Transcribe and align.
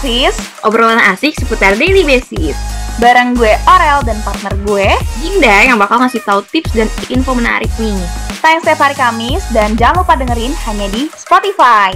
Oasis, 0.00 0.32
Obrolan 0.64 0.96
asik 1.12 1.36
seputar 1.36 1.76
daily 1.76 2.08
basis. 2.08 2.56
bareng 3.04 3.36
gue 3.36 3.52
Orel 3.68 4.00
dan 4.08 4.16
partner 4.24 4.56
gue, 4.64 4.88
Dinda 5.20 5.68
yang 5.68 5.76
bakal 5.76 6.00
ngasih 6.00 6.24
tahu 6.24 6.40
tips 6.48 6.72
dan 6.72 6.88
info 7.12 7.36
menarik 7.36 7.68
nih. 7.76 8.00
tayang 8.40 8.64
setiap 8.64 8.80
hari 8.80 8.96
Kamis 8.96 9.44
dan 9.52 9.76
jangan 9.76 10.00
lupa 10.00 10.16
dengerin 10.16 10.56
hanya 10.64 10.88
di 10.88 11.04
Spotify. 11.12 11.92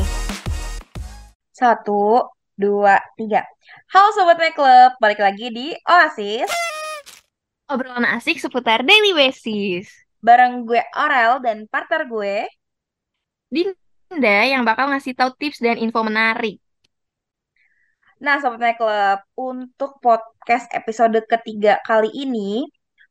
Satu, 1.57 2.29
dua, 2.53 3.01
tiga. 3.17 3.41
Halo 3.89 4.13
Sobat 4.13 4.37
Club, 4.53 5.01
balik 5.01 5.25
lagi 5.25 5.49
di 5.49 5.73
Oasis 5.89 6.53
Obrolan 7.73 8.05
asik 8.05 8.37
seputar 8.37 8.85
daily 8.85 9.17
basis. 9.17 9.89
bareng 10.21 10.69
gue 10.69 10.85
Orel 10.93 11.41
dan 11.41 11.65
partner 11.73 12.05
gue. 12.05 12.45
Dinda 13.49 14.45
yang 14.45 14.61
bakal 14.61 14.93
ngasih 14.93 15.17
tahu 15.17 15.33
tips 15.41 15.65
dan 15.65 15.81
info 15.81 16.05
menarik. 16.05 16.61
Nah, 18.25 18.41
Sobat 18.41 18.57
Make 18.57 18.81
Club, 18.81 19.21
untuk 19.37 20.01
podcast 20.01 20.65
episode 20.73 21.21
ketiga 21.29 21.77
kali 21.85 22.09
ini, 22.09 22.65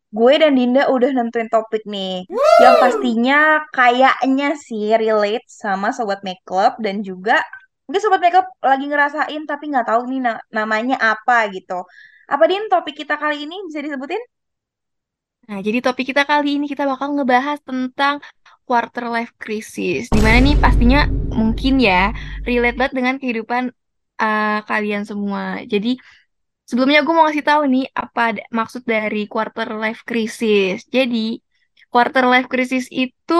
gue 0.09 0.33
dan 0.41 0.57
Dinda 0.57 0.89
udah 0.89 1.13
nentuin 1.13 1.45
topik 1.53 1.85
nih. 1.85 2.25
Yang 2.57 2.75
pastinya 2.81 3.61
kayaknya 3.69 4.57
sih 4.57 4.89
relate 4.97 5.45
sama 5.45 5.93
Sobat 5.93 6.25
Make 6.25 6.41
Club 6.41 6.81
dan 6.81 7.05
juga 7.05 7.45
mungkin 7.85 8.01
Sobat 8.01 8.25
Make 8.25 8.41
Club 8.41 8.49
lagi 8.65 8.85
ngerasain 8.89 9.41
tapi 9.45 9.69
nggak 9.69 9.85
tahu 9.85 10.01
nih 10.09 10.21
na- 10.25 10.41
namanya 10.49 10.97
apa 10.97 11.45
gitu. 11.53 11.85
Apa 12.25 12.49
Din 12.49 12.65
topik 12.65 12.97
kita 13.05 13.13
kali 13.21 13.45
ini 13.45 13.69
bisa 13.69 13.85
disebutin? 13.85 14.21
Nah, 15.45 15.61
jadi 15.61 15.77
topik 15.77 16.09
kita 16.09 16.25
kali 16.25 16.57
ini 16.57 16.65
kita 16.65 16.89
bakal 16.89 17.13
ngebahas 17.13 17.61
tentang 17.61 18.17
quarter 18.65 19.13
life 19.13 19.37
crisis. 19.37 20.09
Di 20.09 20.21
mana 20.25 20.41
nih 20.41 20.57
pastinya 20.57 21.05
mungkin 21.37 21.77
ya 21.77 22.09
relate 22.49 22.81
banget 22.81 22.93
dengan 22.97 23.15
kehidupan 23.21 23.69
uh, 24.21 24.59
kalian 24.69 25.03
semua. 25.09 25.61
Jadi 25.71 25.89
sebelumnya 26.67 26.99
gue 27.05 27.13
mau 27.15 27.25
ngasih 27.27 27.45
tahu 27.49 27.61
nih 27.73 27.85
apa 28.03 28.21
maksud 28.59 28.81
dari 28.93 29.17
quarter 29.33 29.67
life 29.83 30.01
crisis. 30.09 30.85
Jadi 30.95 31.39
quarter 31.93 32.23
life 32.31 32.47
crisis 32.51 32.85
itu 32.89 33.33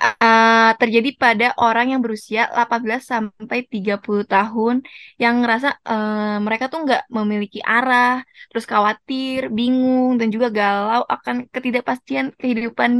uh, 0.00 0.70
terjadi 0.80 1.10
pada 1.22 1.46
orang 1.60 1.86
yang 1.92 2.00
berusia 2.04 2.48
18 2.60 3.02
sampai 3.12 3.58
30 3.72 4.24
tahun 4.34 4.74
yang 5.22 5.34
ngerasa 5.44 5.68
uh, 5.92 6.36
mereka 6.46 6.64
tuh 6.72 6.78
nggak 6.84 7.02
memiliki 7.16 7.58
arah, 7.60 8.24
terus 8.50 8.64
khawatir, 8.72 9.38
bingung, 9.58 10.16
dan 10.20 10.28
juga 10.34 10.48
galau 10.58 11.02
akan 11.14 11.36
ketidakpastian 11.52 12.26
kehidupan 12.40 12.92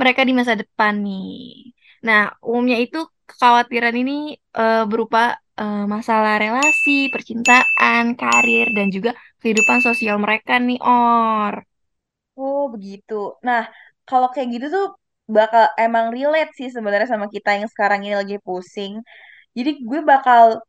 mereka 0.00 0.20
di 0.28 0.32
masa 0.38 0.54
depan 0.62 0.94
nih. 1.06 1.74
Nah, 2.06 2.20
umumnya 2.42 2.78
itu 2.84 2.98
kekhawatiran 3.28 3.94
ini 4.02 4.34
uh, 4.56 4.84
berupa 4.90 5.36
uh, 5.60 5.84
masalah 5.84 6.40
relasi, 6.40 7.12
percintaan, 7.12 8.16
karir, 8.16 8.66
dan 8.76 8.88
juga 8.88 9.10
kehidupan 9.42 9.78
sosial 9.84 10.16
mereka 10.24 10.56
nih, 10.58 10.80
Or. 10.80 11.54
Oh, 12.38 12.70
begitu. 12.74 13.34
Nah, 13.46 13.66
kalau 14.08 14.28
kayak 14.32 14.48
gitu 14.54 14.66
tuh 14.76 14.86
bakal 15.28 15.68
emang 15.76 16.06
relate 16.16 16.52
sih 16.58 16.68
sebenarnya 16.72 17.08
sama 17.12 17.26
kita 17.28 17.50
yang 17.58 17.68
sekarang 17.68 18.00
ini 18.06 18.14
lagi 18.16 18.36
pusing. 18.46 19.04
Jadi 19.56 19.70
gue 19.88 20.00
bakal 20.12 20.62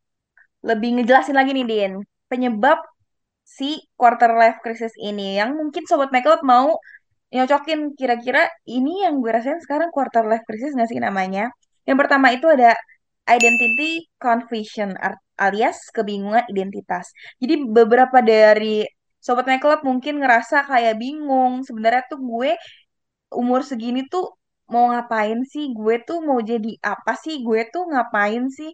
lebih 0.70 0.90
ngejelasin 1.00 1.36
lagi 1.40 1.52
nih, 1.56 1.66
Din. 1.72 1.94
Penyebab 2.30 2.78
si 3.58 3.70
quarter 4.00 4.32
life 4.38 4.60
crisis 4.64 4.94
ini 5.00 5.40
yang 5.40 5.58
mungkin 5.58 5.84
Sobat 5.90 6.10
Makeup 6.14 6.42
mau 6.46 6.78
nyocokin 7.34 7.94
kira-kira 8.00 8.50
ini 8.66 9.06
yang 9.06 9.22
gue 9.22 9.32
rasain 9.34 9.62
sekarang 9.62 9.90
quarter 9.94 10.26
life 10.30 10.46
crisis 10.48 10.74
nggak 10.76 10.90
sih 10.92 11.02
namanya. 11.02 11.50
Yang 11.90 11.98
pertama 12.06 12.28
itu 12.30 12.46
ada 12.46 12.78
identity 13.26 14.06
confusion 14.22 14.94
alias 15.42 15.90
kebingungan 15.90 16.46
identitas. 16.54 17.10
Jadi 17.42 17.66
beberapa 17.66 18.22
dari 18.22 18.86
Sobat 19.18 19.50
Makeup 19.50 19.82
mungkin 19.82 20.22
ngerasa 20.22 20.70
kayak 20.70 21.02
bingung. 21.02 21.66
Sebenarnya 21.66 22.06
tuh 22.12 22.20
gue 22.22 22.52
umur 23.34 23.62
segini 23.66 24.06
tuh 24.06 24.26
mau 24.70 24.94
ngapain 24.94 25.42
sih? 25.50 25.74
Gue 25.74 25.98
tuh 26.08 26.22
mau 26.22 26.40
jadi 26.52 26.78
apa 26.86 27.18
sih? 27.18 27.42
Gue 27.42 27.66
tuh 27.74 27.84
ngapain 27.92 28.46
sih? 28.54 28.70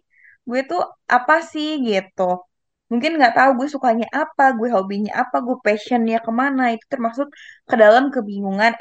Gue 0.48 0.60
tuh 0.68 0.80
apa 1.16 1.40
sih 1.40 1.80
gitu. 1.88 2.44
Mungkin 2.90 3.18
nggak 3.18 3.34
tahu 3.34 3.50
gue 3.58 3.68
sukanya 3.74 4.06
apa, 4.14 4.54
gue 4.58 4.68
hobinya 4.70 5.12
apa, 5.22 5.36
gue 5.42 5.56
passionnya 5.66 6.18
ke 6.22 6.30
mana. 6.30 6.62
Itu 6.74 6.84
termasuk 6.92 7.26
ke 7.66 7.74
dalam 7.74 8.04
kebingungan 8.14 8.72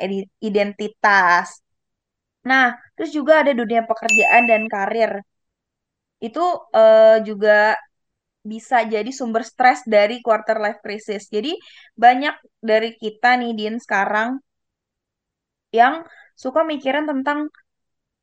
identitas. 0.43 1.64
Nah, 2.49 2.65
terus 2.95 3.11
juga 3.17 3.33
ada 3.41 3.51
dunia 3.59 3.81
pekerjaan 3.89 4.43
dan 4.51 4.61
karir. 4.73 5.11
Itu 6.27 6.43
eh, 6.79 7.17
juga 7.27 7.75
bisa 8.51 8.77
jadi 8.93 9.11
sumber 9.19 9.43
stres 9.51 9.79
dari 9.95 10.15
quarter 10.25 10.57
life 10.65 10.79
crisis. 10.85 11.23
Jadi 11.35 11.51
banyak 12.03 12.35
dari 12.69 12.89
kita 13.03 13.29
nih, 13.41 13.51
Din, 13.59 13.75
sekarang 13.85 14.29
yang 15.79 15.93
suka 16.43 16.61
mikirin 16.71 17.05
tentang 17.11 17.39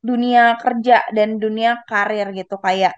dunia 0.09 0.43
kerja 0.63 0.95
dan 1.17 1.29
dunia 1.43 1.71
karir 1.89 2.27
gitu 2.39 2.55
kayak 2.65 2.93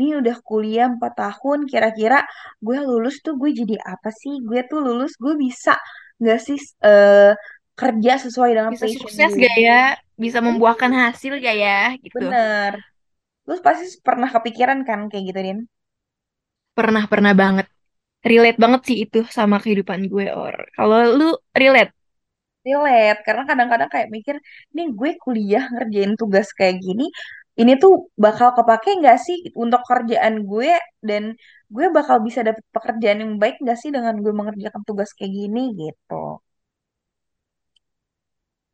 ini 0.00 0.10
udah 0.20 0.36
kuliah 0.48 0.86
4 0.94 1.12
tahun 1.22 1.60
kira-kira 1.72 2.18
gue 2.66 2.78
lulus 2.88 3.16
tuh 3.24 3.34
gue 3.40 3.50
jadi 3.60 3.76
apa 3.94 4.10
sih 4.20 4.34
gue 4.48 4.60
tuh 4.70 4.80
lulus 4.86 5.12
gue 5.24 5.34
bisa 5.46 5.72
nggak 6.20 6.38
sih 6.46 6.58
eh, 6.88 7.32
kerja 7.82 8.12
sesuai 8.24 8.50
dengan 8.56 8.72
Bisa 8.74 8.84
passion 8.86 9.00
sukses 9.02 9.30
gak 9.44 9.56
ya? 9.56 9.80
Bisa 10.24 10.38
membuahkan 10.46 10.92
hasil 10.92 11.32
gak 11.40 11.56
ya? 11.56 11.78
Gitu. 12.04 12.16
bener 12.18 12.72
lu 13.48 13.54
pasti 13.66 13.86
pernah 14.06 14.28
kepikiran 14.34 14.80
kan 14.88 15.00
kayak 15.10 15.24
gitu 15.28 15.40
Din 15.46 15.58
Pernah, 16.78 17.04
pernah 17.12 17.34
banget. 17.42 17.66
Relate 18.30 18.58
banget 18.64 18.80
sih 18.88 18.96
itu 19.04 19.18
sama 19.38 19.56
kehidupan 19.62 20.00
gue, 20.12 20.26
Or. 20.32 20.54
Kalau 20.76 20.98
lu 21.18 21.28
relate? 21.60 21.92
relate 22.66 23.20
karena 23.26 23.42
kadang-kadang 23.48 23.90
kayak 23.94 24.08
mikir 24.16 24.36
nih 24.76 24.86
gue 24.98 25.10
kuliah 25.24 25.64
ngerjain 25.72 26.12
tugas 26.20 26.48
kayak 26.58 26.76
gini 26.84 27.04
ini 27.60 27.72
tuh 27.82 27.92
bakal 28.24 28.48
kepake 28.56 28.88
nggak 29.00 29.18
sih 29.26 29.36
untuk 29.62 29.80
kerjaan 29.90 30.34
gue 30.50 30.70
dan 31.08 31.22
gue 31.74 31.86
bakal 31.96 32.16
bisa 32.26 32.40
dapet 32.48 32.64
pekerjaan 32.76 33.18
yang 33.24 33.32
baik 33.42 33.54
nggak 33.62 33.78
sih 33.82 33.90
dengan 33.96 34.14
gue 34.24 34.32
mengerjakan 34.40 34.82
tugas 34.88 35.10
kayak 35.16 35.32
gini 35.38 35.60
gitu. 35.80 36.14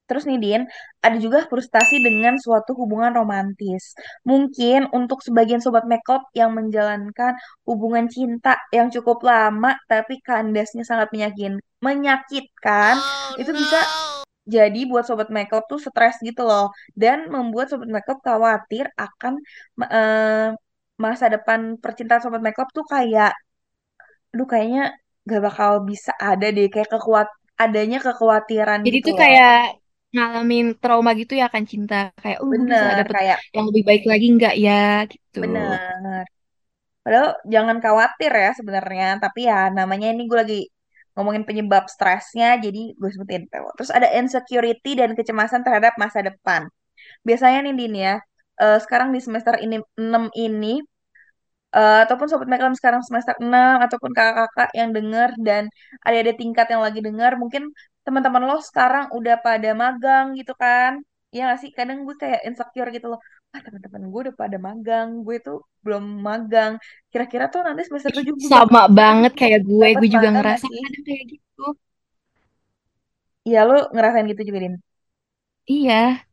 Terus 0.07 0.25
nih 0.29 0.39
Din, 0.39 0.63
ada 1.03 1.17
juga 1.19 1.45
frustasi 1.51 1.99
dengan 2.03 2.39
suatu 2.39 2.73
hubungan 2.79 3.13
romantis. 3.15 3.95
Mungkin 4.23 4.91
untuk 4.95 5.19
sebagian 5.27 5.59
sobat 5.63 5.85
makeup 5.91 6.23
yang 6.35 6.55
menjalankan 6.55 7.35
hubungan 7.67 8.07
cinta 8.07 8.59
yang 8.71 8.89
cukup 8.95 9.23
lama 9.27 9.75
tapi 9.91 10.23
kandasnya 10.23 10.83
sangat 10.87 11.11
menyakin, 11.15 11.59
menyakitkan, 11.83 12.95
itu 13.41 13.51
bisa 13.51 13.81
jadi 14.47 14.81
buat 14.87 15.03
sobat 15.03 15.29
makeup 15.35 15.67
tuh 15.67 15.83
stres 15.83 16.23
gitu 16.23 16.47
loh 16.47 16.71
dan 16.95 17.27
membuat 17.35 17.67
sobat 17.67 17.91
makeup 17.91 18.19
khawatir 18.23 18.87
akan 18.95 19.43
eh, 19.91 20.55
masa 20.97 21.27
depan 21.35 21.77
percintaan 21.83 22.23
sobat 22.23 22.41
makeup 22.47 22.71
tuh 22.71 22.87
kayak 22.87 23.35
aduh 24.33 24.47
kayaknya 24.47 24.83
gak 25.27 25.43
bakal 25.43 25.83
bisa 25.91 26.13
ada 26.31 26.47
deh 26.55 26.71
kayak 26.71 26.89
kekuat 26.95 27.29
adanya 27.59 27.99
kekhawatiran 27.99 28.81
Jadi 28.87 28.99
gitu 29.01 29.09
tuh 29.11 29.15
loh. 29.17 29.21
kayak 29.23 29.53
ngalamin 30.15 30.65
trauma 30.81 31.11
gitu 31.21 31.33
ya 31.41 31.45
akan 31.51 31.65
cinta. 31.73 31.95
Kayak, 32.23 32.39
uh, 32.43 32.47
gue 32.47 32.57
bisa 32.67 32.85
Bener 32.85 32.99
dapet 33.01 33.15
kayak 33.19 33.39
yang 33.57 33.67
lebih 33.71 33.83
baik 33.89 34.05
lagi 34.11 34.27
nggak 34.37 34.55
ya? 34.67 34.83
Gitu. 35.11 35.39
bener. 35.43 36.25
Padahal 37.05 37.29
jangan 37.47 37.77
khawatir 37.85 38.33
ya 38.35 38.51
sebenarnya, 38.59 39.07
tapi 39.23 39.47
ya 39.47 39.71
namanya 39.71 40.07
ini 40.11 40.23
gue 40.27 40.39
lagi 40.43 40.61
ngomongin 41.15 41.47
penyebab 41.49 41.87
stresnya, 41.87 42.59
jadi 42.59 42.93
gue 42.99 43.11
sebutin. 43.15 43.43
Terus 43.49 43.91
ada 43.95 44.09
insecurity 44.19 44.99
dan 44.99 45.15
kecemasan 45.15 45.63
terhadap 45.63 45.95
masa 46.03 46.21
depan. 46.27 46.67
Biasanya 47.27 47.59
nih 47.67 47.75
Din 47.79 47.95
ya, 47.95 48.15
eh, 48.63 48.79
sekarang 48.85 49.09
di 49.15 49.21
semester 49.23 49.55
ini 49.63 49.79
6 50.01 50.25
ini 50.35 50.83
eh, 51.77 51.99
ataupun 52.05 52.27
sobat 52.31 52.49
Makelam 52.53 52.75
sekarang 52.79 53.03
semester 53.07 53.35
6 53.43 53.77
ataupun 53.85 54.11
kakak-kakak 54.17 54.71
yang 54.79 54.91
denger 54.97 55.31
dan 55.49 55.63
ada-ada 56.07 56.33
tingkat 56.41 56.67
yang 56.73 56.83
lagi 56.87 57.01
denger 57.07 57.33
mungkin 57.43 57.63
teman-teman 58.07 58.43
lo 58.49 58.57
sekarang 58.69 59.05
udah 59.19 59.35
pada 59.47 59.71
magang 59.83 60.27
gitu 60.39 60.53
kan 60.63 60.93
ya 61.35 61.41
nggak 61.47 61.59
sih 61.63 61.71
kadang 61.79 61.99
gue 62.07 62.17
kayak 62.23 62.41
insecure 62.49 62.89
gitu 62.97 63.07
loh 63.13 63.21
ah 63.55 63.61
teman-teman 63.67 64.03
gue 64.13 64.21
udah 64.25 64.37
pada 64.43 64.57
magang 64.69 65.09
gue 65.27 65.37
tuh 65.47 65.57
belum 65.85 66.05
magang 66.29 66.73
kira-kira 67.13 67.45
tuh 67.53 67.61
nanti 67.67 67.83
semester 67.89 68.13
Ih, 68.19 68.19
7 68.19 68.35
gue 68.43 68.51
sama 68.51 68.83
banget 68.99 69.33
kayak 69.41 69.61
gue. 69.71 69.89
Gue 69.99 70.09
juga 70.15 70.29
gak 70.35 70.35
ngerasa 70.37 70.67
kadang 70.85 71.03
kayak 71.09 71.25
gitu. 71.33 71.63
iya 73.49 73.61
lo 73.69 73.75
ngerasain 73.95 74.27
gitu 74.31 74.43
juga 74.49 74.59
Din 74.65 74.75
Iya. 75.67 76.25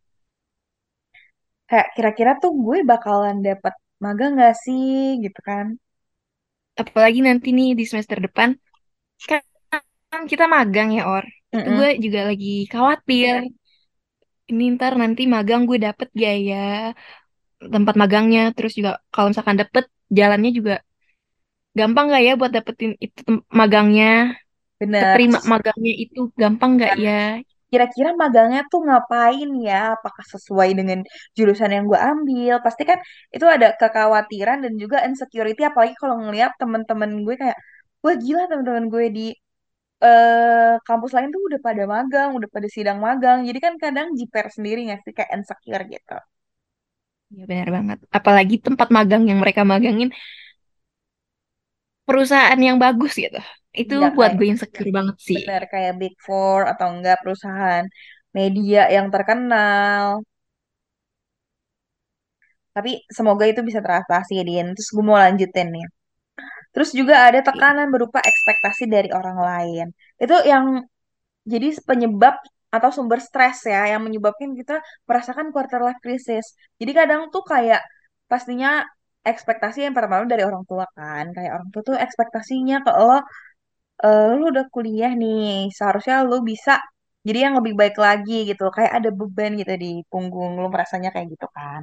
kayak 1.69 1.87
kira-kira 1.95 2.31
tuh 2.41 2.51
gue 2.65 2.77
bakalan 2.91 3.37
dapat 3.47 3.73
magang 4.03 4.31
gak 4.41 4.53
sih 4.63 4.83
gitu 5.23 5.39
kan 5.49 5.65
Apalagi 6.81 7.19
nanti 7.27 7.49
nih 7.57 7.69
di 7.79 7.83
semester 7.89 8.17
depan. 8.25 8.49
Kan 10.11 10.21
kita 10.31 10.45
magang 10.55 10.89
ya, 10.97 11.03
Or. 11.15 11.25
Itu 11.55 11.67
Mm-mm. 11.67 11.77
gue 11.77 11.89
juga 12.03 12.19
lagi 12.29 12.47
khawatir. 12.71 13.35
Ini 14.51 14.63
ntar 14.75 14.93
nanti 15.01 15.21
magang 15.33 15.61
gue 15.69 15.77
dapet 15.85 16.07
gak 16.21 16.35
ya? 16.49 16.55
tempat 17.75 17.95
magangnya 18.01 18.41
terus 18.55 18.73
juga 18.79 18.91
kalau 19.13 19.27
misalkan 19.31 19.57
dapet 19.61 19.83
jalannya 20.17 20.51
juga 20.57 20.73
gampang 21.79 22.05
nggak 22.07 22.23
ya 22.27 22.31
buat 22.39 22.51
dapetin 22.57 22.91
itu 23.05 23.19
magangnya, 23.59 24.05
Bener. 24.81 25.19
Terus 25.23 25.37
magangnya 25.51 25.91
itu 26.03 26.19
gampang 26.41 26.71
nggak 26.77 26.93
nah, 26.93 26.99
ya? 27.05 27.11
kira-kira 27.71 28.09
magangnya 28.23 28.61
tuh 28.71 28.81
ngapain 28.87 29.49
ya? 29.67 29.75
Apakah 29.97 30.25
sesuai 30.33 30.69
dengan 30.79 30.99
jurusan 31.37 31.71
yang 31.75 31.85
gue 31.91 31.99
ambil? 32.11 32.53
Pasti 32.65 32.83
kan 32.89 32.99
itu 33.35 33.45
ada 33.55 33.67
kekhawatiran 33.81 34.57
dan 34.65 34.73
juga 34.83 34.97
insecurity. 35.09 35.61
Apalagi 35.69 35.95
kalau 36.01 36.17
ngeliat 36.23 36.51
temen-temen 36.61 37.11
gue 37.27 37.35
kayak, 37.41 37.57
wah 38.03 38.15
gila 38.23 38.43
temen-temen 38.51 38.85
gue 38.93 39.05
di 39.17 39.25
eh 40.05 40.71
kampus 40.87 41.11
lain 41.15 41.29
tuh 41.35 41.41
udah 41.47 41.59
pada 41.67 41.83
magang, 41.93 42.29
udah 42.37 42.49
pada 42.55 42.67
sidang 42.75 42.97
magang. 43.07 43.37
Jadi 43.47 43.59
kan 43.65 43.73
kadang 43.83 44.07
jiper 44.19 44.45
sendiri 44.55 44.79
nggak 44.87 44.99
sih 45.05 45.13
kayak 45.17 45.31
insecure 45.37 45.83
gitu. 45.93 46.13
Ya 47.37 47.43
benar 47.49 47.69
banget. 47.75 47.97
Apalagi 48.17 48.55
tempat 48.65 48.87
magang 48.95 49.23
yang 49.29 49.39
mereka 49.41 49.61
magangin 49.65 50.09
perusahaan 52.07 52.59
yang 52.67 52.77
bagus 52.83 53.13
gitu. 53.23 53.39
Itu 53.81 53.93
Iya 53.93 54.05
buat 54.15 54.31
kayak 54.31 54.37
gue 54.37 54.47
insecure 54.51 54.89
banget 54.97 55.17
sih. 55.27 55.41
bener 55.47 55.61
kayak 55.71 55.93
Big 56.01 56.13
Four 56.25 56.59
atau 56.71 56.87
enggak 56.93 57.15
perusahaan 57.21 57.85
media 58.37 58.79
yang 58.95 59.07
terkenal. 59.13 60.05
Tapi 62.75 62.91
semoga 63.17 63.45
itu 63.51 63.61
bisa 63.69 63.79
teratasi 63.85 64.31
ya, 64.39 64.43
Din. 64.49 64.67
Terus 64.75 64.89
gue 64.95 65.03
mau 65.09 65.17
lanjutin 65.23 65.67
nih. 65.75 65.85
Terus 66.73 66.89
juga 66.99 67.15
ada 67.27 67.39
tekanan 67.47 67.87
berupa 67.93 68.19
ekspektasi 68.31 68.83
dari 68.95 69.09
orang 69.19 69.37
lain. 69.49 69.85
Itu 70.23 70.35
yang 70.51 70.65
jadi 71.53 71.67
penyebab 71.89 72.35
atau 72.75 72.89
sumber 72.95 73.19
stres 73.27 73.57
ya, 73.73 73.81
yang 73.93 74.01
menyebabkan 74.05 74.51
kita 74.59 74.81
merasakan 75.09 75.47
quarter 75.53 75.79
life 75.85 76.01
crisis. 76.05 76.45
Jadi 76.81 76.91
kadang 76.99 77.21
tuh 77.33 77.43
kayak 77.51 77.81
pastinya 78.31 78.81
ekspektasi 79.31 79.77
yang 79.85 79.95
pertama 79.97 80.25
dari 80.33 80.43
orang 80.49 80.63
tua 80.69 80.85
kan. 80.97 81.25
Kayak 81.35 81.51
orang 81.61 81.69
tua 81.73 81.81
tuh 81.89 81.97
ekspektasinya 82.05 82.75
ke 82.85 82.91
lo, 83.07 83.17
eh, 84.05 84.27
lu 84.39 84.43
udah 84.53 84.65
kuliah 84.75 85.11
nih, 85.21 85.69
seharusnya 85.77 86.15
lu 86.29 86.37
bisa 86.51 86.71
jadi 87.27 87.39
yang 87.45 87.55
lebih 87.59 87.73
baik 87.81 87.95
lagi 88.05 88.33
gitu. 88.49 88.63
Kayak 88.75 88.93
ada 88.99 89.09
beban 89.19 89.51
gitu 89.61 89.73
di 89.83 89.87
punggung 90.11 90.51
lu 90.61 90.67
merasanya 90.73 91.09
kayak 91.13 91.27
gitu 91.33 91.47
kan. 91.57 91.81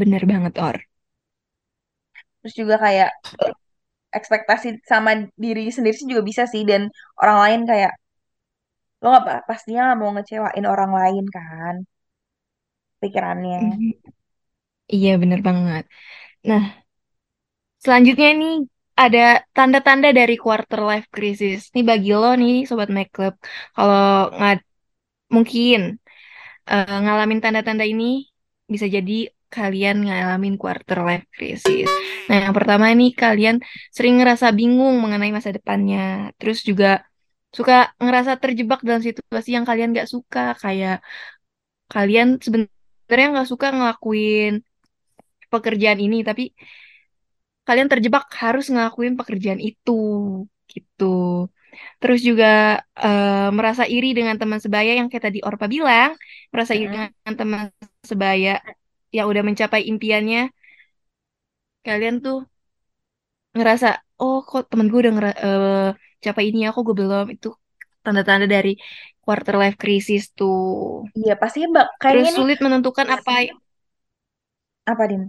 Bener 0.00 0.22
banget, 0.30 0.54
Or. 0.58 0.76
Terus 2.48 2.56
juga 2.60 2.76
kayak 2.84 3.10
ekspektasi 4.18 4.68
sama 4.90 5.10
diri 5.44 5.64
sendiri 5.74 5.94
sih 5.98 6.08
juga 6.12 6.22
bisa 6.30 6.44
sih 6.52 6.62
dan 6.70 6.82
orang 7.22 7.38
lain 7.44 7.60
kayak 7.70 7.92
lo 9.02 9.06
nggak 9.10 9.24
pa- 9.26 9.44
pastinya 9.48 9.80
nggak 9.84 9.98
mau 10.00 10.10
ngecewain 10.14 10.66
orang 10.72 10.92
lain 11.00 11.24
kan 11.36 11.74
pikirannya 13.00 13.58
Mhm. 13.60 13.92
Iya, 14.94 15.08
bener 15.22 15.40
banget. 15.48 15.84
Nah, 16.48 16.62
selanjutnya 17.84 18.28
nih 18.40 18.52
ada 19.02 19.18
tanda-tanda 19.56 20.08
dari 20.18 20.34
quarter 20.44 20.80
life 20.90 21.06
crisis. 21.14 21.58
Nih 21.74 21.84
bagi 21.90 22.08
lo 22.20 22.28
nih, 22.42 22.54
Sobat 22.68 22.90
Make 22.96 23.10
Club. 23.16 23.34
Kalau 23.76 23.98
nggak 24.36 24.54
mungkin 25.36 25.78
eh, 26.70 26.96
ngalamin 27.04 27.40
tanda-tanda 27.44 27.84
ini, 27.92 28.04
bisa 28.72 28.86
jadi 28.96 29.12
kalian 29.48 30.04
ngalamin 30.04 30.54
quarter 30.60 30.98
life 31.08 31.26
crisis. 31.32 31.88
Nah, 32.28 32.36
yang 32.44 32.54
pertama 32.56 32.92
nih, 32.92 33.10
kalian 33.16 33.56
sering 33.96 34.20
ngerasa 34.20 34.52
bingung 34.52 35.00
mengenai 35.00 35.32
masa 35.32 35.50
depannya. 35.56 36.32
Terus 36.36 36.60
juga 36.68 37.04
suka 37.56 37.96
ngerasa 37.96 38.36
terjebak 38.36 38.84
dalam 38.84 39.00
situasi 39.00 39.56
yang 39.56 39.64
kalian 39.64 39.96
gak 39.96 40.08
suka. 40.14 40.52
Kayak 40.60 41.00
kalian 41.88 42.36
sebenarnya 42.44 43.28
nggak 43.32 43.48
suka 43.48 43.66
ngelakuin 43.72 44.60
pekerjaan 45.48 46.00
ini, 46.06 46.20
tapi 46.28 46.52
kalian 47.64 47.88
terjebak 47.88 48.28
harus 48.36 48.68
ngelakuin 48.68 49.16
pekerjaan 49.16 49.60
itu. 49.60 49.92
Gitu. 50.68 51.48
Terus 52.00 52.20
juga 52.28 52.84
eh, 53.04 53.48
merasa 53.56 53.84
iri 53.88 54.12
dengan 54.12 54.36
teman 54.40 54.60
sebaya 54.60 54.92
yang 54.98 55.08
kayak 55.10 55.24
tadi 55.32 55.38
Orpa 55.40 55.66
bilang, 55.68 56.12
merasa 56.52 56.72
iri 56.76 56.88
dengan 56.92 57.34
teman 57.40 57.72
sebaya 58.04 58.60
yang 59.16 59.26
udah 59.30 59.42
mencapai 59.48 59.82
impiannya, 59.90 60.40
kalian 61.86 62.16
tuh 62.24 62.38
ngerasa, 63.56 63.86
oh 64.22 64.36
kok 64.48 64.62
temen 64.70 64.86
gue 64.90 64.98
udah 65.02 65.12
ngera 65.14 65.30
eh, 65.46 65.88
capai 66.24 66.44
ini 66.48 66.58
ya, 66.64 66.68
kok 66.74 66.82
gue 66.88 66.96
belum. 67.00 67.24
Itu 67.34 67.48
tanda-tanda 68.04 68.46
dari 68.54 68.70
quarter 69.24 69.54
life 69.62 69.76
crisis 69.82 70.22
tuh. 70.38 70.56
iya 71.18 71.32
pasti 71.42 71.58
mbak 71.72 71.86
Terus 72.08 72.26
kayaknya 72.26 72.30
nih 72.36 72.46
sulit 72.46 72.58
menentukan 72.64 73.06
apa, 73.16 73.32
apa 74.86 75.04
Din 75.10 75.22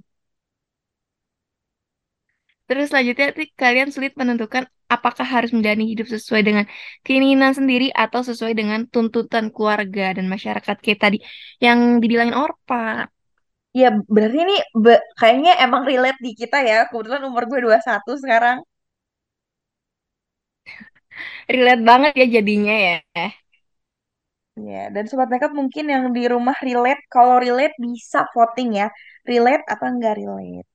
terus 2.67 2.85
selanjutnya 2.91 3.27
kalian 3.61 3.89
sulit 3.95 4.13
menentukan 4.21 4.63
apakah 4.95 5.25
harus 5.35 5.49
menjalani 5.55 5.85
hidup 5.91 6.07
sesuai 6.15 6.41
dengan 6.47 6.65
keinginan 7.05 7.51
sendiri 7.59 7.85
atau 8.03 8.21
sesuai 8.29 8.53
dengan 8.59 8.79
tuntutan 8.93 9.45
keluarga 9.55 10.03
dan 10.17 10.25
masyarakat 10.33 10.75
kayak 10.83 10.99
tadi 11.03 11.17
yang 11.65 11.79
dibilangin 12.01 12.37
Orpa. 12.43 13.09
Ya 13.83 13.89
berarti 14.15 14.37
ini 14.45 14.55
be- 14.83 15.03
kayaknya 15.19 15.51
emang 15.65 15.83
relate 15.89 16.19
di 16.25 16.31
kita 16.41 16.57
ya 16.69 16.75
kebetulan 16.89 17.23
umur 17.29 17.43
gue 17.49 17.59
21 17.65 18.11
sekarang 18.23 18.57
Relate 21.53 21.83
banget 21.89 22.11
ya 22.21 22.25
jadinya 22.39 22.75
ya. 22.87 22.95
ya 24.69 24.81
dan 24.95 25.03
sobat 25.09 25.27
makeup 25.31 25.53
mungkin 25.59 25.85
yang 25.93 26.03
di 26.17 26.23
rumah 26.33 26.57
relate 26.67 27.01
kalau 27.15 27.35
relate 27.45 27.75
bisa 27.85 28.19
voting 28.35 28.69
ya 28.81 28.87
relate 29.31 29.63
apa 29.73 29.85
enggak 29.93 30.13
relate 30.21 30.67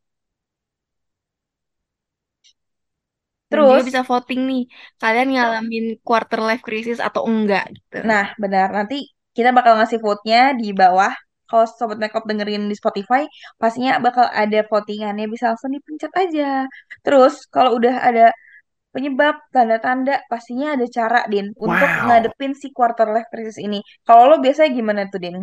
Dan 3.50 3.60
juga 3.68 3.82
terus 3.82 3.86
bisa 3.88 4.02
voting 4.10 4.40
nih, 4.50 4.62
kalian 5.00 5.28
ngalamin 5.34 5.84
quarter 6.06 6.40
life 6.48 6.62
crisis 6.66 6.98
atau 7.08 7.22
enggak 7.30 7.62
gitu. 7.76 7.96
Nah, 8.08 8.24
benar. 8.42 8.68
Nanti 8.76 8.96
kita 9.36 9.50
bakal 9.56 9.72
ngasih 9.78 9.98
vote-nya 10.04 10.38
di 10.60 10.66
bawah. 10.80 11.12
Kalau 11.48 11.64
Sobat 11.78 11.98
Makeup 12.02 12.24
dengerin 12.30 12.62
di 12.70 12.76
Spotify, 12.80 13.22
pastinya 13.60 13.92
bakal 14.06 14.26
ada 14.42 14.60
votingannya. 14.70 15.26
Bisa 15.32 15.44
langsung 15.52 15.72
dipencet 15.76 16.12
aja. 16.22 16.66
Terus, 17.04 17.34
kalau 17.54 17.70
udah 17.78 17.94
ada 18.08 18.24
penyebab, 18.94 19.34
tanda-tanda, 19.54 20.14
pastinya 20.32 20.66
ada 20.76 20.86
cara, 20.96 21.20
Din, 21.32 21.46
untuk 21.66 21.90
Wow. 21.90 22.06
ngadepin 22.08 22.52
si 22.62 22.68
quarter 22.76 23.08
life 23.14 23.28
crisis 23.32 23.58
ini. 23.66 23.78
Kalau 24.06 24.22
lo 24.30 24.36
biasanya 24.44 24.70
gimana 24.78 25.02
tuh, 25.12 25.20
Din? 25.24 25.36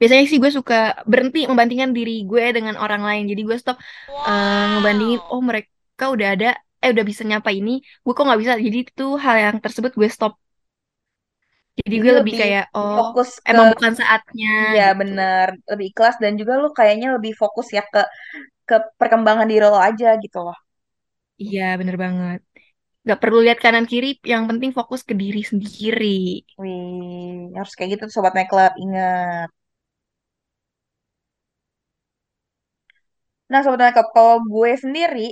Biasanya 0.00 0.24
sih 0.30 0.38
gue 0.42 0.52
suka 0.58 0.74
berhenti 1.10 1.38
membandingkan 1.50 1.90
diri 1.98 2.12
gue 2.30 2.44
dengan 2.56 2.74
orang 2.84 3.02
lain. 3.08 3.24
Jadi 3.30 3.40
gue 3.48 3.56
stop 3.62 3.76
eh, 4.28 4.64
ngebandingin, 4.72 5.20
oh 5.32 5.40
mereka 5.48 6.04
udah 6.14 6.28
ada, 6.34 6.46
eh 6.82 6.90
udah 6.94 7.04
bisa 7.10 7.22
nyapa 7.30 7.50
ini, 7.58 7.70
gue 8.04 8.12
kok 8.16 8.24
nggak 8.26 8.40
bisa. 8.42 8.52
Jadi 8.66 8.78
itu 8.84 9.04
hal 9.24 9.36
yang 9.44 9.56
tersebut 9.64 9.92
gue 10.00 10.08
stop. 10.16 10.32
Jadi 11.78 11.94
gue 12.02 12.12
lebih 12.18 12.34
lebih 12.40 12.40
kayak, 12.40 12.64
oh 12.76 12.96
fokus 12.96 13.30
ke, 13.48 13.52
emang 13.52 13.66
bukan 13.72 13.92
saatnya 14.00 14.48
iya 14.68 14.82
gitu. 14.86 15.00
bener, 15.00 15.46
lebih 15.70 15.86
ikhlas. 15.90 16.14
Dan 16.22 16.32
juga 16.40 16.52
lo 16.62 16.68
kayaknya 16.78 17.08
lebih 17.16 17.32
fokus 17.42 17.66
ya 17.76 17.82
ke, 17.92 18.00
ke 18.68 18.76
perkembangan 19.00 19.48
diri 19.52 19.66
lo 19.74 19.80
aja 19.88 20.08
gitu 20.24 20.38
loh. 20.46 20.56
Iya 21.42 21.62
bener 21.80 21.96
banget. 22.04 22.38
Gak 23.08 23.20
perlu 23.22 23.38
lihat 23.44 23.58
kanan 23.64 23.86
kiri, 23.92 24.08
yang 24.32 24.44
penting 24.50 24.70
fokus 24.78 25.02
ke 25.08 25.14
diri 25.22 25.40
sendiri. 25.52 26.06
Wih, 26.60 27.50
harus 27.58 27.72
kayak 27.76 27.90
gitu, 27.94 28.04
Sobat 28.14 28.34
Makeup. 28.38 28.72
Ingat. 28.82 29.48
Nah, 33.50 33.60
Sobat 33.64 33.80
Makeup, 33.84 34.08
kalau 34.16 34.36
gue 34.54 34.70
sendiri, 34.84 35.28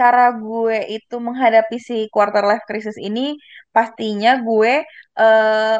cara 0.00 0.20
gue 0.42 0.76
itu 0.96 1.14
menghadapi 1.26 1.76
si 1.88 1.94
quarter 2.14 2.42
life 2.50 2.64
crisis 2.68 2.96
ini, 3.06 3.20
pastinya 3.74 4.30
gue 4.46 4.72
eh, 5.20 5.76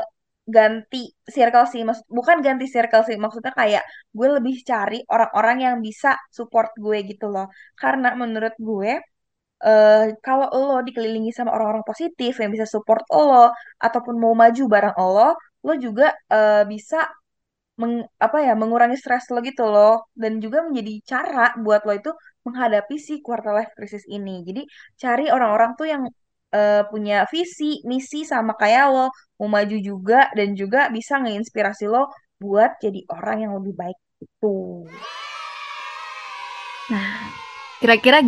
ganti 0.56 0.98
circle 1.36 1.64
sih. 1.72 1.80
Maksud, 1.88 2.06
bukan 2.18 2.36
ganti 2.46 2.66
circle 2.74 3.02
sih, 3.08 3.16
maksudnya 3.24 3.52
kayak 3.60 3.82
gue 4.16 4.28
lebih 4.36 4.54
cari 4.70 4.96
orang-orang 5.14 5.56
yang 5.66 5.76
bisa 5.86 6.08
support 6.36 6.68
gue 6.84 6.98
gitu 7.10 7.24
loh. 7.34 7.46
Karena 7.80 8.08
menurut 8.22 8.54
gue, 8.68 8.90
eh, 9.66 9.96
kalau 10.26 10.46
lo 10.66 10.74
dikelilingi 10.88 11.30
sama 11.38 11.50
orang-orang 11.56 11.84
positif 11.90 12.32
yang 12.42 12.50
bisa 12.54 12.66
support 12.74 13.02
lo, 13.14 13.50
ataupun 13.86 14.14
mau 14.22 14.34
maju 14.42 14.62
bareng 14.74 14.96
lo, 15.16 15.28
lo 15.66 15.72
juga 15.86 16.04
eh, 16.34 16.62
bisa 16.72 16.98
meng- 17.80 18.06
apa 18.26 18.38
ya 18.46 18.52
mengurangi 18.60 18.96
stres 19.02 19.24
lo 19.34 19.38
gitu 19.48 19.62
loh 19.74 19.92
dan 20.22 20.32
juga 20.44 20.58
menjadi 20.66 20.92
cara 21.10 21.40
buat 21.64 21.80
lo 21.86 21.92
itu 22.00 22.10
menghadapi 22.48 22.96
si 22.96 23.20
quarter 23.20 23.52
life 23.52 23.72
crisis 23.76 24.04
ini. 24.08 24.42
Jadi 24.42 24.62
cari 24.96 25.24
orang-orang 25.28 25.70
tuh 25.78 25.86
yang 25.88 26.02
eh, 26.54 26.82
punya 26.88 27.28
visi, 27.28 27.84
misi 27.84 28.24
sama 28.24 28.56
kayak 28.56 28.84
lo, 28.88 29.06
mau 29.38 29.48
maju 29.48 29.76
juga 29.78 30.32
dan 30.32 30.56
juga 30.56 30.88
bisa 30.88 31.20
ngeinspirasi 31.20 31.84
lo 31.88 32.08
buat 32.38 32.78
jadi 32.80 33.04
orang 33.12 33.36
yang 33.44 33.52
lebih 33.58 33.74
baik 33.74 33.98
itu. 34.22 34.86
Nah, 36.88 37.28
kira-kira 37.82 38.24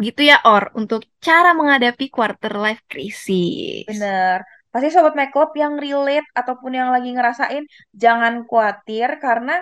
gitu 0.00 0.20
ya, 0.24 0.40
Or, 0.44 0.72
untuk 0.76 1.04
cara 1.20 1.52
menghadapi 1.56 2.08
quarter 2.12 2.52
life 2.56 2.84
crisis. 2.88 3.88
Bener. 3.88 4.44
Pasti 4.70 4.88
sobat 4.94 5.18
makeup 5.18 5.50
yang 5.58 5.74
relate 5.82 6.26
ataupun 6.30 6.72
yang 6.78 6.94
lagi 6.94 7.10
ngerasain 7.10 7.66
jangan 7.90 8.46
khawatir 8.46 9.18
karena 9.18 9.58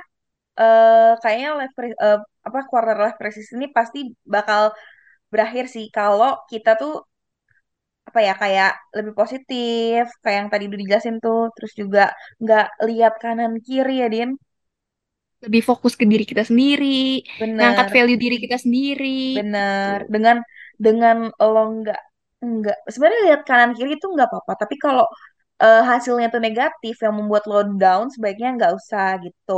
eh 0.58 1.12
kayaknya 1.22 1.50
life 1.64 1.74
eh, 1.80 2.20
apa 2.48 2.60
quarter 2.70 2.96
life 3.02 3.16
crisis 3.20 3.48
ini 3.56 3.66
pasti 3.76 3.98
bakal 4.34 4.62
berakhir 5.32 5.64
sih. 5.74 5.84
Kalau 5.96 6.30
kita 6.52 6.70
tuh 6.80 6.92
apa 8.08 8.20
ya 8.28 8.32
kayak 8.42 8.70
lebih 8.96 9.12
positif 9.20 10.02
kayak 10.22 10.36
yang 10.40 10.50
tadi 10.52 10.64
udah 10.68 10.78
dijelasin 10.82 11.16
tuh. 11.24 11.40
Terus 11.54 11.72
juga 11.80 12.00
nggak 12.42 12.66
lihat 12.88 13.12
kanan 13.22 13.52
kiri 13.66 13.92
ya 14.02 14.08
Din. 14.14 14.30
Lebih 15.44 15.62
fokus 15.68 15.94
ke 15.94 16.02
diri 16.02 16.24
kita 16.26 16.42
sendiri, 16.50 17.22
ngangkat 17.38 17.86
bener. 17.86 17.94
value 17.94 18.18
diri 18.18 18.36
kita 18.42 18.58
sendiri, 18.64 19.38
gitu. 19.38 19.38
bener 19.38 19.98
dengan 20.14 20.36
dengan 20.84 21.16
lo 21.38 21.62
nggak 21.78 22.00
nggak 22.38 22.78
sebenarnya 22.90 23.22
lihat 23.28 23.40
kanan 23.48 23.70
kiri 23.76 23.90
itu 23.98 24.06
nggak 24.14 24.28
apa-apa. 24.30 24.52
Tapi 24.66 24.74
kalau 24.82 25.06
eh, 25.62 25.80
hasilnya 25.90 26.26
tuh 26.34 26.40
negatif 26.46 26.94
yang 27.04 27.14
membuat 27.18 27.44
lo 27.50 27.58
down 27.82 28.06
sebaiknya 28.14 28.48
nggak 28.56 28.72
usah 28.80 29.06
gitu. 29.24 29.52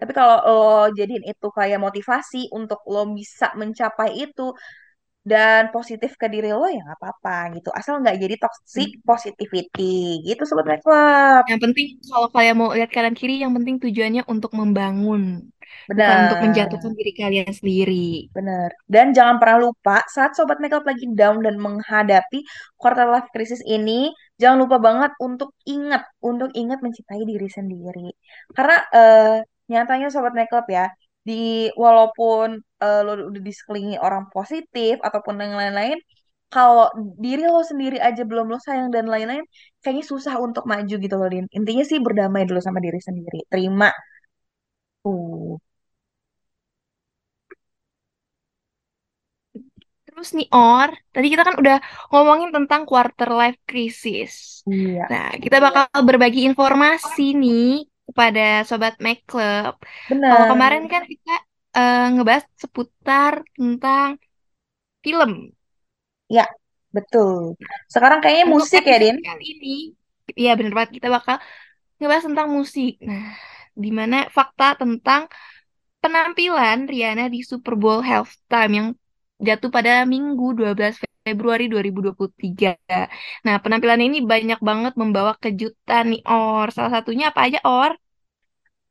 Tapi 0.00 0.12
kalau 0.18 0.36
lo 0.46 0.54
jadiin 0.98 1.24
itu 1.32 1.46
kayak 1.58 1.78
motivasi 1.86 2.36
untuk 2.58 2.78
lo 2.92 3.00
bisa 3.18 3.46
mencapai 3.60 4.10
itu 4.22 4.42
dan 5.30 5.62
positif 5.74 6.10
ke 6.20 6.26
diri 6.34 6.48
lo 6.58 6.66
ya 6.74 6.80
nggak 6.86 6.98
apa-apa 7.00 7.36
gitu. 7.56 7.68
Asal 7.78 7.94
nggak 8.02 8.16
jadi 8.22 8.34
toxic 8.42 8.88
positivity 9.08 9.84
gitu 10.28 10.42
sobat 10.48 10.66
Club. 10.84 11.42
Yang 11.50 11.60
penting 11.64 11.86
kalau 12.10 12.28
kalian 12.34 12.56
mau 12.60 12.70
lihat 12.76 12.90
kanan 12.94 13.14
kiri, 13.18 13.34
yang 13.44 13.52
penting 13.56 13.76
tujuannya 13.82 14.22
untuk 14.32 14.52
membangun, 14.60 15.22
bukan 15.96 16.16
untuk 16.26 16.38
benar. 16.38 16.44
menjatuhkan 16.44 16.92
diri 16.98 17.12
kalian 17.20 17.52
sendiri. 17.58 18.30
benar. 18.36 18.70
Dan 18.86 19.06
jangan 19.16 19.36
pernah 19.42 19.58
lupa 19.66 19.96
saat 20.14 20.32
sobat 20.38 20.58
Make 20.62 20.70
Club 20.72 20.86
lagi 20.90 21.06
down 21.18 21.42
dan 21.46 21.56
menghadapi 21.58 22.38
quarter 22.80 23.06
life 23.10 23.28
crisis 23.34 23.62
ini 23.66 24.10
jangan 24.40 24.58
lupa 24.62 24.76
banget 24.86 25.10
untuk 25.26 25.50
ingat 25.66 26.02
untuk 26.22 26.48
ingat 26.54 26.78
mencintai 26.84 27.22
diri 27.26 27.48
sendiri. 27.50 28.08
Karena 28.56 28.76
eh, 28.94 29.36
nyatanya 29.70 30.06
sobat 30.14 30.32
Make 30.36 30.50
Club 30.52 30.66
ya 30.70 30.86
di 31.28 31.68
walaupun 31.74 32.48
eh, 32.84 33.00
lo 33.06 33.12
udah 33.30 33.42
di 33.48 33.52
sekelilingi 33.58 33.96
orang 34.06 34.24
positif 34.34 34.94
ataupun 35.06 35.34
yang 35.44 35.54
lain-lain 35.60 35.98
kalau 36.50 36.90
diri 37.24 37.46
lo 37.46 37.62
sendiri 37.62 37.96
aja 38.02 38.22
belum 38.26 38.46
lo 38.52 38.58
sayang 38.66 38.90
dan 38.94 39.06
lain-lain 39.12 39.44
kayaknya 39.82 40.04
susah 40.12 40.34
untuk 40.46 40.64
maju 40.66 40.94
gitu 41.04 41.14
loh 41.20 41.28
Din. 41.30 41.46
Intinya 41.58 41.84
sih 41.86 41.98
berdamai 42.06 42.42
dulu 42.48 42.58
sama 42.58 42.78
diri 42.82 42.98
sendiri. 42.98 43.38
Terima 43.52 43.88
tuh. 45.02 45.60
Terus 50.06 50.28
nih 50.36 50.48
Or, 50.52 50.90
tadi 51.14 51.26
kita 51.32 51.42
kan 51.48 51.56
udah 51.62 51.76
ngomongin 52.10 52.50
tentang 52.56 52.82
quarter 52.84 53.28
life 53.30 53.58
crisis. 53.64 54.60
Iya, 54.68 55.06
Nah, 55.12 55.32
kita 55.38 55.56
bakal 55.64 55.86
berbagi 56.08 56.44
informasi 56.48 57.32
nih 57.38 57.86
kepada 58.10 58.66
Sobat 58.68 58.98
Make 58.98 59.22
Club. 59.30 59.74
Kalau 60.10 60.46
kemarin 60.50 60.84
kan 60.92 61.02
kita 61.06 61.34
eh, 61.76 62.06
ngebahas 62.14 62.44
seputar 62.58 63.44
tentang 63.56 64.18
film. 65.04 65.54
Ya, 66.30 66.46
betul. 66.94 67.58
Sekarang 67.90 68.18
kayaknya 68.22 68.46
Untuk 68.46 68.66
musik 68.66 68.82
ya, 68.86 68.98
Din. 69.02 69.16
kali 69.18 69.44
ini, 69.58 69.76
ya 70.38 70.54
bener 70.58 70.72
banget 70.76 71.02
kita 71.02 71.08
bakal 71.10 71.36
ngebahas 71.98 72.24
tentang 72.28 72.48
musik. 72.54 72.92
Nah, 73.02 73.34
di 73.74 73.90
mana 73.90 74.30
fakta 74.30 74.78
tentang 74.78 75.26
penampilan 76.00 76.88
Rihanna 76.88 77.28
di 77.28 77.40
Super 77.44 77.74
Bowl 77.76 78.00
halftime 78.00 78.72
yang 78.72 78.88
jatuh 79.40 79.70
pada 79.72 80.04
Minggu 80.04 80.52
12 80.56 80.96
Februari 81.26 81.68
2023. 81.68 82.72
Nah, 83.44 83.56
penampilan 83.60 84.00
ini 84.00 84.24
banyak 84.24 84.60
banget 84.60 84.92
membawa 84.96 85.36
kejutan 85.36 86.16
nih, 86.16 86.22
Or. 86.28 86.66
Salah 86.72 87.00
satunya 87.00 87.32
apa 87.32 87.40
aja, 87.48 87.58
Or? 87.64 87.92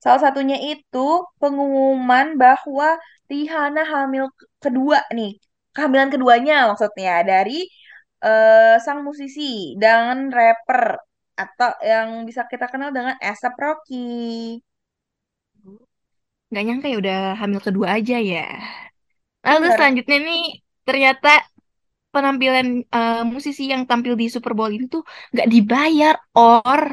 Salah 0.04 0.22
satunya 0.26 0.58
itu 0.72 1.00
pengumuman 1.42 2.28
bahwa 2.44 2.88
Rihanna 3.32 3.82
hamil 3.94 4.26
kedua 4.64 5.00
nih. 5.18 5.32
Kehamilan 5.76 6.10
keduanya 6.14 6.54
maksudnya 6.72 7.22
dari 7.32 7.54
eh, 8.26 8.76
sang 8.84 9.00
musisi 9.08 9.76
dan 9.82 10.16
rapper 10.38 10.82
atau 11.44 11.72
yang 11.92 12.08
bisa 12.28 12.42
kita 12.52 12.66
kenal 12.72 12.90
dengan 12.96 13.16
A$AP 13.24 13.56
Rocky. 13.64 14.60
Nggak 16.50 16.64
nyangka 16.66 16.88
ya 16.92 16.98
udah 17.04 17.18
hamil 17.40 17.60
kedua 17.68 17.88
aja 17.98 18.16
ya. 18.32 18.42
Lalu 19.46 19.58
Bener. 19.64 19.76
selanjutnya 19.78 20.18
nih, 20.28 20.42
ternyata 20.88 21.30
penampilan 22.14 22.68
eh, 22.96 23.24
musisi 23.34 23.64
yang 23.74 23.84
tampil 23.90 24.14
di 24.22 24.26
Super 24.36 24.54
Bowl 24.58 24.72
itu 24.74 24.86
tuh 24.96 25.04
nggak 25.34 25.48
dibayar, 25.54 26.16
Or. 26.36 26.84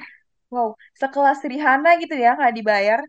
Wow, 0.56 0.70
sekelas 1.00 1.38
Rihanna 1.50 1.90
gitu 2.02 2.14
ya 2.24 2.28
nggak 2.38 2.54
dibayar. 2.58 3.00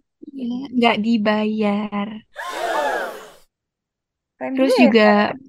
Iya, 0.41 0.55
nggak 0.75 0.95
dibayar. 1.05 2.07
Keren 4.37 4.53
Terus 4.55 4.73
ya 4.81 4.83
juga 4.83 5.01
Rihanna. 5.01 5.47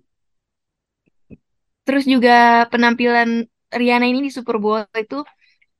terus 1.86 2.04
juga 2.04 2.68
penampilan 2.72 3.48
Rihanna 3.72 4.06
ini 4.12 4.20
di 4.28 4.30
Super 4.32 4.56
Bowl 4.62 4.84
itu 4.96 5.18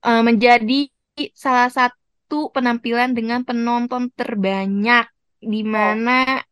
eh, 0.08 0.22
menjadi 0.28 0.78
salah 1.34 1.68
satu 1.78 2.50
penampilan 2.54 3.10
dengan 3.18 3.40
penonton 3.48 4.08
terbanyak 4.18 5.04
di 5.52 5.62
mana 5.66 6.42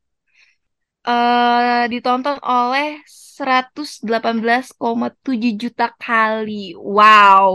eh, 1.08 1.82
ditonton 1.92 2.38
oleh 2.56 2.86
118,7 3.36 5.48
juta 5.62 5.84
kali. 6.04 6.52
Wow. 6.96 7.52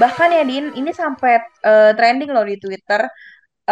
Bahkan 0.00 0.28
ya 0.36 0.42
Din, 0.50 0.64
ini 0.80 0.90
sampai 1.02 1.32
eh, 1.68 1.90
trending 1.96 2.30
loh 2.34 2.44
di 2.50 2.56
Twitter. 2.64 3.02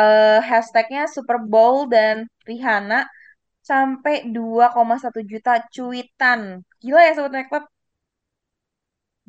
eh 0.01 0.39
hashtagnya 0.51 1.03
Super 1.17 1.39
Bowl 1.53 1.77
dan 1.95 2.17
Rihanna 2.49 2.97
sampai 3.71 4.15
2,1 4.37 5.21
juta 5.33 5.53
cuitan. 5.75 6.43
Gila 6.83 7.01
ya 7.09 7.13
Sobat 7.19 7.35
Makeup. 7.39 7.65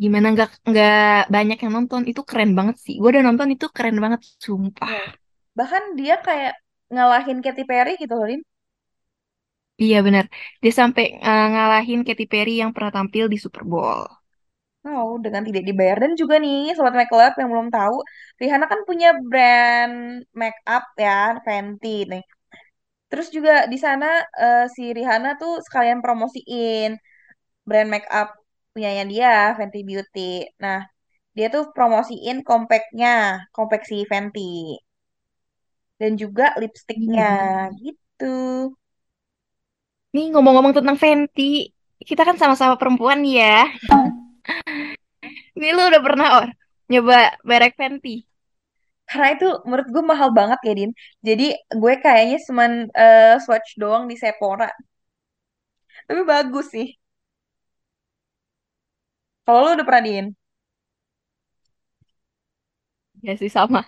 Gimana 0.03 0.27
nggak 0.33 0.49
nggak 0.69 0.93
banyak 1.35 1.57
yang 1.63 1.71
nonton? 1.77 2.01
Itu 2.11 2.21
keren 2.29 2.51
banget 2.57 2.75
sih. 2.85 2.93
Gue 2.99 3.09
udah 3.13 3.23
nonton 3.27 3.47
itu 3.55 3.65
keren 3.75 3.97
banget, 4.03 4.21
sumpah. 4.45 4.91
Bahkan 5.59 5.83
dia 5.99 6.15
kayak 6.27 6.53
ngalahin 6.93 7.39
Katy 7.45 7.63
Perry 7.69 7.91
gitu 8.01 8.13
loh 8.19 8.27
Din. 8.31 8.41
Iya 9.83 9.95
benar. 10.05 10.25
Dia 10.63 10.71
sampai 10.79 11.03
eh, 11.25 11.43
ngalahin 11.51 11.99
Katy 12.07 12.23
Perry 12.31 12.51
yang 12.61 12.71
pernah 12.75 12.91
tampil 12.97 13.23
di 13.33 13.37
Super 13.43 13.63
Bowl. 13.71 13.99
Wow, 14.85 15.09
dengan 15.23 15.43
tidak 15.47 15.63
dibayar. 15.69 15.97
Dan 16.03 16.11
juga 16.21 16.35
nih 16.43 16.75
Sobat 16.75 16.95
Makeup 16.99 17.33
yang 17.39 17.49
belum 17.53 17.69
tahu, 17.75 17.95
Rihanna 18.41 18.65
kan 18.71 18.81
punya 18.89 19.07
brand 19.29 19.93
make 20.41 20.59
up 20.75 20.83
ya, 21.05 21.39
Fenty 21.45 21.87
nih. 22.11 22.23
Terus 23.09 23.27
juga 23.35 23.51
di 23.73 23.77
sana 23.85 24.05
eh, 24.43 24.63
si 24.75 24.83
Rihanna 24.97 25.29
tuh 25.41 25.51
sekalian 25.67 25.99
promosiin 26.05 26.89
brand 27.69 27.89
make 27.93 28.09
up 28.19 28.29
punyanya 28.73 29.03
dia, 29.13 29.29
Fenty 29.59 29.79
Beauty. 29.89 30.21
Nah, 30.63 30.79
dia 31.37 31.47
tuh 31.55 31.63
promosiin 31.75 32.37
compactnya, 32.49 33.09
compact 33.55 33.85
si 33.91 33.97
Fenty. 34.11 34.41
Dan 35.99 36.11
juga 36.21 36.45
lipstiknya, 36.61 37.23
Iya 37.23 37.39
benar. 37.39 37.73
gitu. 37.83 38.02
Nih 40.13 40.25
ngomong-ngomong 40.29 40.73
tentang 40.77 40.97
Fenty, 41.01 41.73
kita 41.97 42.21
kan 42.27 42.37
sama-sama 42.37 42.77
perempuan 42.77 43.25
ya. 43.25 43.65
Ini 45.57 45.67
lu 45.73 45.81
udah 45.89 46.01
pernah 46.05 46.27
or 46.37 46.45
nyoba 46.91 47.33
merek 47.41 47.73
Fenty? 47.79 48.25
Karena 49.09 49.27
itu 49.35 49.47
menurut 49.67 49.87
gue 49.93 50.03
mahal 50.05 50.29
banget 50.33 50.59
ya, 50.67 50.73
Din. 50.79 50.91
Jadi 51.27 51.45
gue 51.81 51.93
kayaknya 52.05 52.37
cuman 52.47 52.71
eh, 52.93 53.35
swatch 53.43 53.69
doang 53.81 54.05
di 54.09 54.15
Sephora. 54.17 54.69
Tapi 56.07 56.21
bagus 56.31 56.65
sih. 56.73 56.87
Kalau 59.45 59.59
lu 59.63 59.69
udah 59.75 59.85
pernah, 59.87 60.03
Din? 60.07 60.25
Ya 63.25 63.31
sih 63.41 63.51
sama. 63.57 63.79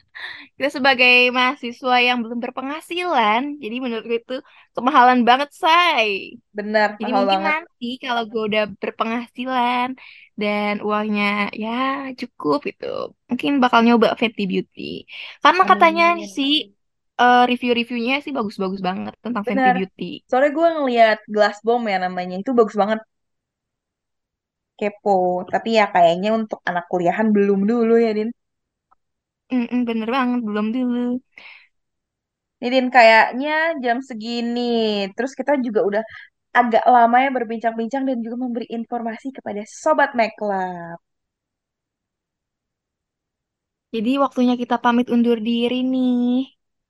Kita 0.56 0.70
sebagai 0.77 1.12
mahasiswa 1.38 1.96
yang 2.08 2.18
belum 2.24 2.39
berpenghasilan, 2.46 3.42
jadi 3.63 3.75
menurutku 3.84 4.13
itu 4.22 4.34
kemahalan 4.75 5.20
banget, 5.30 5.50
say. 5.63 6.10
Bener, 6.58 6.89
Jadi 7.00 7.12
mahal 7.12 7.24
mungkin 7.24 7.42
banget. 7.46 7.46
nanti 7.50 7.86
kalau 8.04 8.24
gue 8.32 8.42
udah 8.50 8.63
berpenghasilan 8.82 9.88
dan 10.42 10.74
uangnya 10.88 11.25
ya 11.63 11.70
cukup 12.22 12.60
itu, 12.72 12.86
mungkin 13.30 13.51
bakal 13.63 13.80
nyoba 13.88 14.08
Fenty 14.22 14.44
Beauty. 14.51 14.82
Karena 15.44 15.63
katanya 15.72 16.06
Amin. 16.13 16.27
sih 16.36 16.51
eh, 17.22 17.39
review-reviewnya 17.51 18.15
sih 18.25 18.34
bagus-bagus 18.38 18.82
banget 18.89 19.13
tentang 19.25 19.44
Fenty 19.50 19.70
Bener. 19.70 19.75
Beauty. 19.77 20.04
Soalnya 20.30 20.51
gue 20.58 20.68
ngeliat 20.77 21.18
Glass 21.34 21.58
Bomb 21.65 21.84
ya 21.92 21.98
namanya. 22.06 22.36
Itu 22.42 22.51
bagus 22.60 22.75
banget. 22.82 23.00
Kepo. 24.80 25.15
Tapi 25.54 25.70
ya 25.80 25.86
kayaknya 25.94 26.30
untuk 26.39 26.60
anak 26.70 26.86
kuliahan 26.92 27.27
belum 27.36 27.60
dulu 27.72 27.94
ya, 28.06 28.12
Din. 28.18 28.30
Mm-mm, 29.54 29.80
bener 29.90 30.10
banget, 30.16 30.40
belum 30.48 30.66
dulu. 30.75 31.00
Nih, 32.60 32.70
Din, 32.74 32.88
kayaknya 32.96 33.52
jam 33.84 33.98
segini. 34.10 34.62
Terus 35.16 35.32
kita 35.40 35.52
juga 35.66 35.80
udah 35.90 36.04
agak 36.60 36.84
lama 36.94 37.18
ya 37.25 37.30
berbincang-bincang 37.38 38.04
dan 38.10 38.18
juga 38.25 38.38
memberi 38.46 38.68
informasi 38.78 39.28
kepada 39.38 39.62
Sobat 39.82 40.12
McLab. 40.20 41.00
Jadi 43.96 44.12
waktunya 44.24 44.54
kita 44.62 44.75
pamit 44.84 45.08
undur 45.16 45.38
diri 45.48 45.78
nih. 45.94 46.36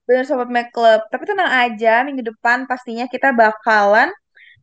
Bener 0.08 0.24
Sobat 0.28 0.48
Mac 0.54 0.66
Club. 0.74 1.00
Tapi 1.12 1.24
tenang 1.30 1.50
aja, 1.64 1.92
minggu 2.06 2.22
depan 2.30 2.58
pastinya 2.70 3.04
kita 3.14 3.28
bakalan 3.40 4.08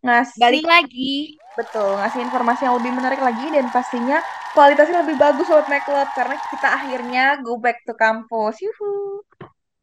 ngasih, 0.04 0.42
Balik 0.42 0.64
lagi. 0.74 1.40
betul, 1.60 1.90
ngasih 2.00 2.20
informasi 2.28 2.62
yang 2.66 2.76
lebih 2.80 2.92
menarik 2.98 3.22
lagi 3.28 3.46
dan 3.56 3.66
pastinya 3.76 4.18
kualitasnya 4.56 4.98
lebih 5.06 5.18
bagus 5.24 5.46
Sobat 5.50 5.68
Mac 5.72 5.84
Club 5.88 6.08
karena 6.18 6.36
kita 6.52 6.68
akhirnya 6.78 7.24
go 7.46 7.54
back 7.64 7.78
to 7.88 7.94
campus. 8.02 8.56
Yuhu. 8.66 9.22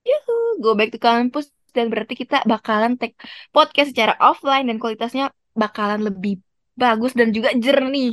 Yuhu, 0.09 0.37
go 0.65 0.71
back 0.79 0.91
to 0.95 0.99
campus 1.07 1.47
dan 1.77 1.87
berarti 1.93 2.15
kita 2.23 2.37
bakalan 2.53 2.93
take 3.00 3.17
podcast 3.55 3.89
secara 3.93 4.15
offline 4.29 4.67
dan 4.69 4.77
kualitasnya 4.83 5.25
bakalan 5.62 6.00
lebih 6.09 6.35
bagus 6.83 7.12
dan 7.19 7.29
juga 7.37 7.50
jernih. 7.65 8.11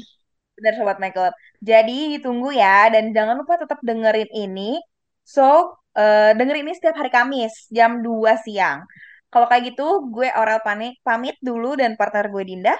Bener 0.57 0.73
Sobat 0.77 0.97
Mac 1.01 1.13
Club. 1.13 1.33
Jadi 1.61 2.17
ditunggu 2.17 2.49
ya 2.53 2.89
dan 2.93 3.13
jangan 3.15 3.35
lupa 3.41 3.53
tetap 3.61 3.79
dengerin 3.85 4.29
ini. 4.33 4.77
So, 5.21 5.77
eh, 5.97 6.31
dengerin 6.37 6.65
ini 6.65 6.73
setiap 6.77 6.95
hari 6.99 7.11
Kamis 7.13 7.69
jam 7.69 8.01
2 8.01 8.33
siang. 8.41 8.81
Kalau 9.27 9.45
kayak 9.51 9.63
gitu, 9.75 10.07
gue 10.07 10.27
Aurel 10.31 10.63
pamit, 10.63 10.95
pamit 11.03 11.35
dulu 11.43 11.75
dan 11.75 11.99
partner 11.99 12.25
gue 12.31 12.43
Dinda. 12.47 12.75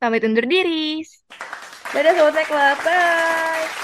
Pamit 0.00 0.24
undur 0.24 0.46
diri. 0.48 1.04
Dadah 1.92 2.14
Sobat 2.14 2.46
Club. 2.46 2.78
Bye. 2.86 3.79